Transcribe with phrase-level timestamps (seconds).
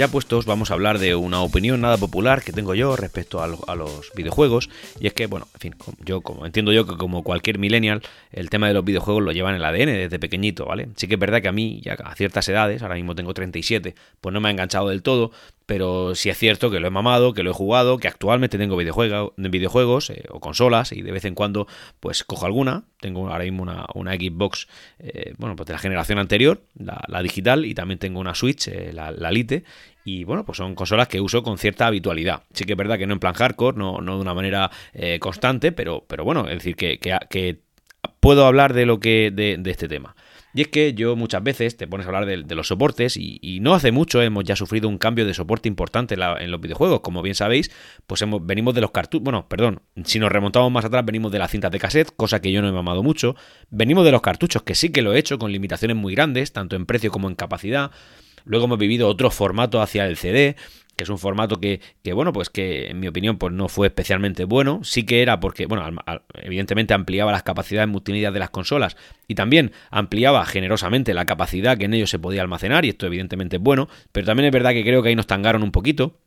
[0.00, 3.46] Ya puestos, vamos a hablar de una opinión nada popular que tengo yo respecto a,
[3.76, 4.70] los videojuegos.
[4.98, 8.00] Y es que, bueno, en fin, yo como entiendo yo que como cualquier millennial,
[8.32, 10.88] el tema de los videojuegos lo llevan en el ADN desde pequeñito, ¿vale?
[10.96, 13.94] Sí que es verdad que a mí, ya a ciertas edades, ahora mismo tengo 37,
[14.22, 15.32] pues no me ha enganchado del todo,
[15.70, 18.76] pero sí es cierto que lo he mamado, que lo he jugado, que actualmente tengo
[18.76, 21.68] videojuegos, videojuegos eh, o consolas y de vez en cuando
[22.00, 22.82] pues cojo alguna.
[22.98, 24.66] Tengo ahora mismo una, una Xbox,
[24.98, 28.92] eh, bueno, pues de la generación anterior, la, digital, y también tengo una Switch, eh,
[28.92, 29.62] la, la Lite,
[30.04, 32.42] y bueno, pues son consolas que uso con cierta habitualidad.
[32.52, 34.72] Sí que es verdad que no en plan hardcore, no, no de una manera
[35.20, 37.60] constante, pero, pero bueno, es decir, que, que,
[38.18, 40.16] puedo hablar de lo que de, de este tema.
[40.52, 43.74] Y es que yo muchas veces te pones a hablar de, los soportes y, no
[43.74, 47.00] hace mucho hemos ya sufrido un cambio de soporte importante en, los videojuegos.
[47.00, 47.70] Como bien sabéis,
[48.06, 51.38] pues hemos, venimos de los cartuchos, bueno, perdón, si nos remontamos más atrás venimos de
[51.38, 53.36] las cintas de cassette, cosa que yo no he mamado mucho.
[53.70, 56.74] Venimos de los cartuchos, que sí que lo he hecho con limitaciones muy grandes, tanto
[56.74, 57.90] en precio como en capacidad.
[58.44, 60.56] Luego hemos vivido otro formato hacia el CD
[61.00, 61.80] que es un formato que,
[62.12, 64.80] bueno, pues que en mi opinión pues no fue especialmente bueno.
[64.82, 65.88] Sí que era porque, bueno,
[66.34, 71.86] evidentemente ampliaba las capacidades multimedia de las consolas y también ampliaba generosamente la capacidad que
[71.86, 74.82] en ellos se podía almacenar y esto evidentemente es bueno, pero también es verdad que
[74.82, 76.18] creo que ahí nos tangaron un poquito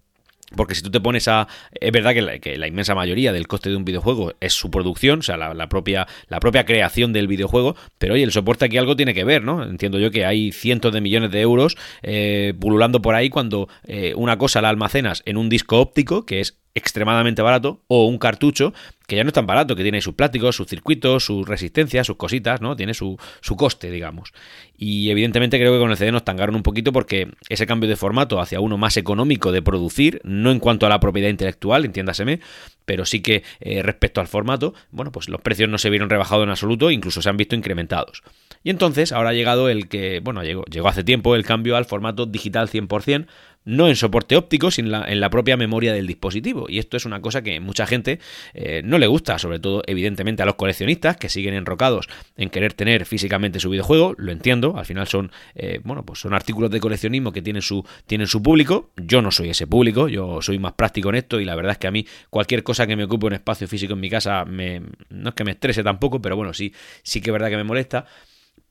[0.56, 1.48] porque si tú te pones a...
[1.72, 5.24] Es verdad que la, inmensa mayoría del coste de un videojuego es su producción, o
[5.24, 9.14] sea, la, propia, la propia creación del videojuego, pero oye, el soporte aquí algo tiene
[9.14, 9.64] que ver, ¿no?
[9.64, 14.14] Entiendo yo que hay cientos de millones de euros eh, pululando por ahí cuando eh,
[14.16, 18.74] una cosa la almacenas en un disco óptico, que es extremadamente barato, o un cartucho
[19.08, 22.16] que ya no es tan barato, que tiene sus plásticos, sus circuitos, sus resistencias, sus
[22.16, 22.76] cositas, ¿no?
[22.76, 24.34] Tiene su, su coste, digamos.
[24.78, 27.96] Y evidentemente creo que con el CD nos tangaron un poquito porque ese cambio de
[27.96, 32.40] formato hacia uno más económico de producir, no en cuanto a la propiedad intelectual, entiéndaseme,
[32.86, 36.44] pero sí que eh, respecto al formato, bueno, pues los precios no se vieron rebajados
[36.44, 38.24] en absoluto, incluso se han visto incrementados.
[38.64, 41.86] Y entonces ahora ha llegado el que, bueno, llegó, llegó hace tiempo el cambio al
[41.86, 43.28] formato digital 100%,
[43.66, 46.66] no en soporte óptico, sino en la, propia memoria del dispositivo.
[46.70, 48.20] Y esto es una cosa que mucha gente
[48.54, 52.08] eh, no le gusta, sobre todo evidentemente a los coleccionistas que siguen enrocados
[52.38, 54.14] en querer tener físicamente su videojuego.
[54.18, 57.86] Lo entiendo, al final son, eh, bueno, pues son artículos de coleccionismo que tienen su,
[58.06, 58.92] tienen su público.
[58.98, 61.78] Yo no soy ese público, yo soy más práctico en esto y la verdad es
[61.78, 64.82] que a mí cualquier cosa que me ocupe un espacio físico en mi casa me,
[65.10, 67.64] no es que me estrese tampoco, pero bueno, sí, sí que es verdad que me
[67.64, 68.06] molesta.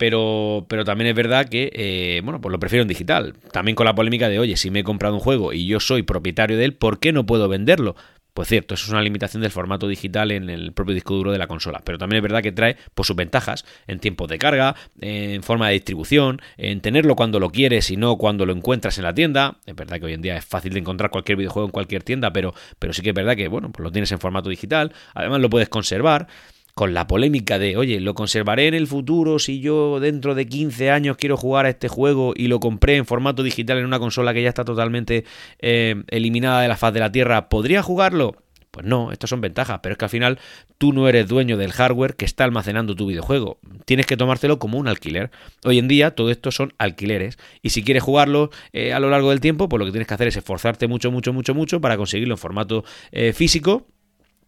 [0.02, 3.34] Pero, pero también es verdad que, eh, bueno, pues lo prefiero en digital.
[3.52, 6.02] También con la polémica de, oye, si me he comprado un juego y yo soy
[6.02, 7.94] propietario de él, ¿por qué no puedo venderlo?
[8.34, 11.38] Pues cierto, eso es una limitación del formato digital en el propio disco duro de
[11.38, 11.82] la consola.
[11.84, 15.68] Pero también es verdad que trae pues, sus ventajas en tiempos de carga, en forma
[15.68, 19.58] de distribución, en tenerlo cuando lo quieres y no cuando lo encuentras en la tienda.
[19.66, 22.32] Es verdad que hoy en día es fácil de encontrar cualquier videojuego en cualquier tienda,
[22.32, 24.92] pero, pero sí que es verdad que bueno, pues lo tienes en formato digital.
[25.14, 26.26] Además lo puedes conservar
[26.74, 30.90] con la polémica de, oye, lo conservaré en el futuro si yo dentro de 15
[30.90, 34.32] años quiero jugar a este juego y lo compré en formato digital en una consola
[34.32, 35.24] que ya está totalmente
[35.58, 38.36] eh, eliminada de la faz de la Tierra, ¿podría jugarlo?
[38.70, 40.38] Pues no, estas son ventajas, pero es que al final
[40.78, 43.58] tú no eres dueño del hardware que está almacenando tu videojuego.
[43.84, 45.30] Tienes que tomártelo como un alquiler.
[45.66, 49.28] Hoy en día todo esto son alquileres y si quieres jugarlo eh, a lo largo
[49.28, 51.98] del tiempo, pues lo que tienes que hacer es esforzarte mucho, mucho, mucho, mucho para
[51.98, 53.88] conseguirlo en formato eh, físico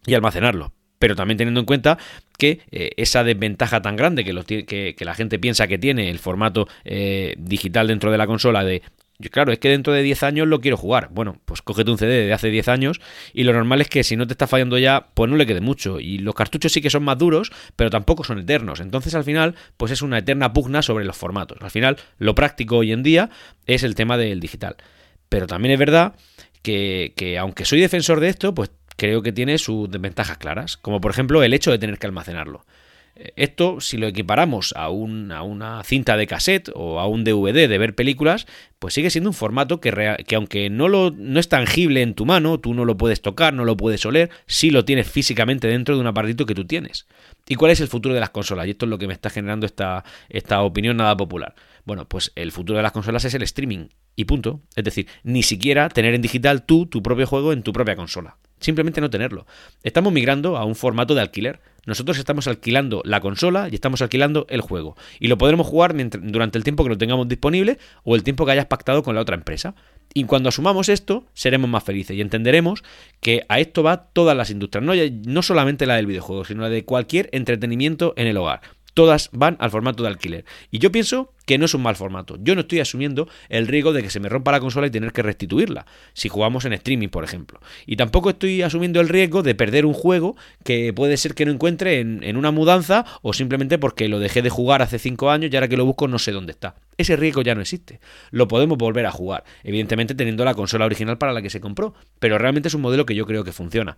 [0.07, 1.97] y almacenarlo pero también teniendo en cuenta
[2.37, 6.67] que eh, esa desventaja tan grande que, que, la gente piensa que tiene el formato
[6.83, 8.81] eh, digital dentro de la consola de
[9.31, 11.07] Claro, es que dentro de 10 años lo quiero jugar.
[11.11, 12.99] Bueno, pues cógete un CD de hace 10 años
[13.33, 15.61] y lo normal es que si no te está fallando ya, pues no le quede
[15.61, 16.01] mucho.
[16.01, 18.81] Y los cartuchos sí que son más duros, pero tampoco son eternos.
[18.81, 21.59] Entonces al final, pues es una eterna pugna sobre los formatos.
[21.61, 23.29] Al final, lo práctico hoy en día
[23.67, 24.75] es el tema del digital.
[25.29, 26.15] Pero también es verdad
[26.61, 31.11] que aunque soy defensor de esto, pues creo que tiene sus desventajas claras, como por
[31.11, 32.65] ejemplo el hecho de tener que almacenarlo.
[33.37, 37.95] Esto, si lo equiparamos a, una cinta de cassette o a un DVD de ver
[37.95, 38.45] películas,
[38.77, 42.25] pues sigue siendo un formato que, que aunque no, lo, no es tangible en tu
[42.25, 45.95] mano, tú no lo puedes tocar, no lo puedes oler, sí lo tienes físicamente dentro
[45.95, 47.07] de un aparatito que tú tienes.
[47.47, 48.67] ¿Y cuál es el futuro de las consolas?
[48.67, 51.55] Y esto es lo que me está generando esta, esta opinión nada popular.
[51.85, 53.87] Bueno, pues el futuro de las consolas es el streaming.
[54.17, 54.61] Y punto.
[54.75, 58.37] Es decir, ni siquiera tener en digital tú tu propio juego en tu propia consola.
[58.59, 59.45] Simplemente no tenerlo.
[59.83, 61.59] Estamos migrando a un formato de alquiler.
[61.85, 64.95] Nosotros estamos alquilando la consola y estamos alquilando el juego.
[65.19, 68.53] Y lo podremos jugar durante el tiempo que lo tengamos disponible o el tiempo que
[68.53, 69.75] hayas pactado con la otra empresa.
[70.13, 72.83] Y cuando asumamos esto, seremos más felices y entenderemos
[73.19, 74.93] que a esto va todas las industrias, no,
[75.25, 78.61] no solamente la del videojuego, sino la de cualquier entretenimiento en el hogar
[78.95, 80.45] todas van al formato de alquiler.
[80.71, 82.37] Y yo pienso que no es un mal formato.
[82.41, 85.11] Yo no estoy asumiendo el riesgo de que se me rompa la consola y tener
[85.11, 87.59] que restituirla, si jugamos en streaming, por ejemplo.
[87.85, 91.51] Y tampoco estoy asumiendo el riesgo de perder un juego que puede ser que no
[91.51, 95.55] encuentre en, una mudanza o simplemente porque lo dejé de jugar hace 5 años y
[95.55, 96.75] ahora que lo busco no sé dónde está.
[96.97, 97.99] ese riesgo ya no existe.
[98.31, 101.93] Lo podemos volver a jugar, evidentemente teniendo la consola original para la que se compró,
[102.19, 103.97] pero realmente es un modelo que yo creo que funciona.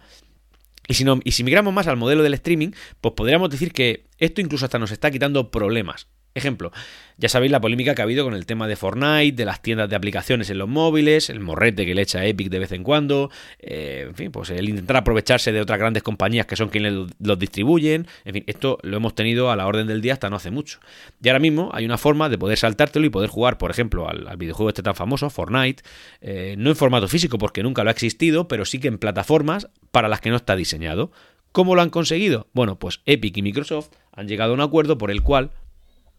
[0.87, 2.69] Y si, no, y si migramos más al modelo del streaming,
[3.01, 6.07] pues podríamos decir que esto incluso hasta nos está quitando problemas.
[6.37, 6.71] Ejemplo,
[7.17, 9.89] ya sabéis la polémica que ha habido con el tema de Fortnite, de las tiendas
[9.89, 13.31] de aplicaciones en los móviles, el morrete que le echa Epic de vez en cuando,
[13.57, 17.39] eh, en fin, pues el intentar aprovecharse de otras grandes compañías que son quienes los
[17.39, 20.51] distribuyen, en fin, esto lo hemos tenido a la orden del día hasta no hace
[20.51, 20.79] mucho.
[21.23, 24.37] Y ahora mismo hay una forma de poder saltártelo y poder jugar, por ejemplo, al,
[24.37, 25.81] videojuego este tan famoso, Fortnite,
[26.21, 29.69] eh, no en formato físico porque nunca lo ha existido, pero sí que en plataformas
[29.89, 31.11] para las que no está diseñado.
[31.51, 32.45] ¿Cómo lo han conseguido?
[32.53, 35.49] Bueno, pues Epic y Microsoft han llegado a un acuerdo por el cual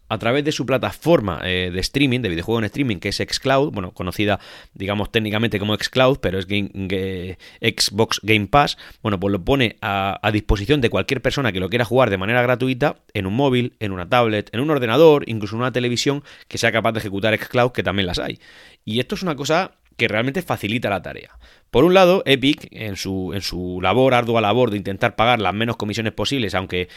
[0.08, 3.72] a través de su plataforma eh, de streaming, de videojuego en streaming, que es Xcloud,
[3.72, 4.40] bueno, conocida,
[4.74, 10.80] digamos, técnicamente como Xcloud, pero es Xbox Game Pass, bueno, pues lo pone a, disposición
[10.80, 14.08] de cualquier persona que lo quiera jugar de manera gratuita en un móvil, en una
[14.08, 17.82] tablet, en un ordenador, incluso en una televisión que sea capaz de ejecutar Xcloud, que
[17.82, 18.38] también las hay.
[18.84, 21.36] Y esto es una cosa que realmente facilita la tarea.
[21.70, 25.52] Por un lado, Epic, en su, en su labor, ardua labor de intentar pagar las
[25.52, 26.88] menos comisiones posibles, aunque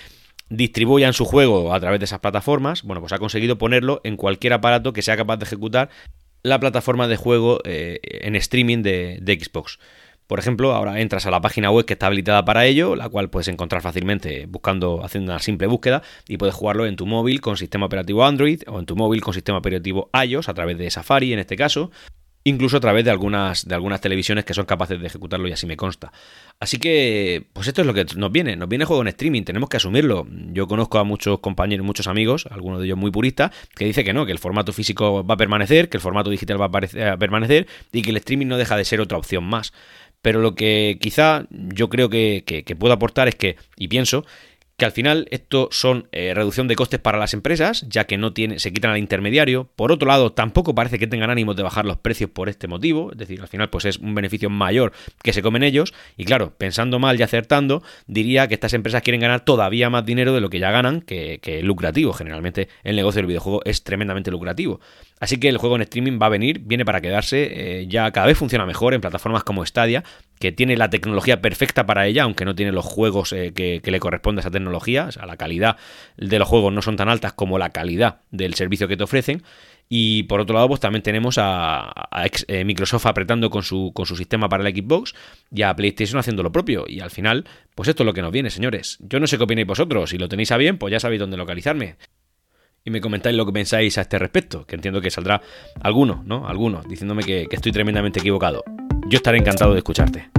[0.51, 4.53] distribuyan su juego a través de esas plataformas, bueno, pues ha conseguido ponerlo en cualquier
[4.53, 5.89] aparato que sea capaz de ejecutar
[6.43, 9.79] la plataforma de juego eh, en streaming de, de, Xbox.
[10.27, 13.29] Por ejemplo, ahora entras a la página web que está habilitada para ello, la cual
[13.29, 17.57] puedes encontrar fácilmente buscando, haciendo una simple búsqueda, y puedes jugarlo en tu móvil con
[17.57, 21.33] sistema operativo Android o en tu móvil con sistema operativo iOS a través de Safari
[21.33, 21.91] en este caso,
[22.43, 25.65] incluso a través de algunas, de algunas televisiones que son capaces de ejecutarlo y así
[25.67, 26.11] me consta.
[26.59, 29.69] Así que, pues esto es lo que nos viene, nos viene juego en streaming, tenemos
[29.69, 30.27] que asumirlo.
[30.51, 34.13] Yo conozco a muchos compañeros, muchos amigos, algunos de ellos muy puristas, que dicen que
[34.13, 37.67] no, que el formato físico va a permanecer, que el formato digital va a permanecer
[37.91, 39.73] y que el streaming no deja de ser otra opción más.
[40.21, 44.23] Pero lo que quizá yo creo que, que puedo aportar es que, y pienso,
[44.81, 48.33] que al final esto son eh, reducción de costes para las empresas, ya que no
[48.33, 49.69] tiene, se quitan al intermediario.
[49.75, 53.11] Por otro lado, tampoco parece que tengan ánimos de bajar los precios por este motivo,
[53.11, 54.91] es decir, al final pues es un beneficio mayor
[55.21, 55.93] que se comen ellos.
[56.17, 60.33] Y claro, pensando mal y acertando, diría que estas empresas quieren ganar todavía más dinero
[60.33, 62.11] de lo que ya ganan, que, que lucrativo.
[62.13, 64.79] Generalmente el negocio del videojuego es tremendamente lucrativo.
[65.21, 68.25] Así que el juego en streaming va a venir, viene para quedarse, eh, ya cada
[68.25, 70.03] vez funciona mejor en plataformas como Stadia,
[70.39, 73.99] que tiene la tecnología perfecta para ella, aunque no tiene los juegos eh, que, le
[73.99, 75.77] corresponde a esa tecnología, o sea, la calidad
[76.17, 79.43] de los juegos no son tan altas como la calidad del servicio que te ofrecen.
[79.93, 81.93] Y por otro lado, pues también tenemos a,
[82.47, 85.13] eh, Microsoft apretando con su, con su sistema para la Xbox
[85.51, 86.85] y a PlayStation haciendo lo propio.
[86.87, 87.45] Y al final,
[87.75, 88.97] pues esto es lo que nos viene, señores.
[89.01, 90.09] Yo no sé qué opináis vosotros.
[90.09, 91.97] Si lo tenéis a bien, pues ya sabéis dónde localizarme
[92.83, 95.41] y me comentáis lo que pensáis a este respecto, que entiendo que saldrá
[95.81, 96.47] alguno, ¿no?
[96.47, 98.63] Algunos, diciéndome que, que estoy tremendamente equivocado.
[99.07, 100.29] Yo estaré encantado de escucharte.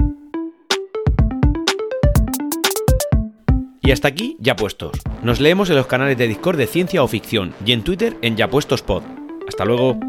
[3.81, 4.97] Y hasta aquí, ya puestos.
[5.23, 8.37] Nos leemos en los canales de Discord de Ciencia o Ficción y en Twitter en
[8.37, 9.03] Ya Puestos Pod.
[9.47, 9.99] Hasta luego.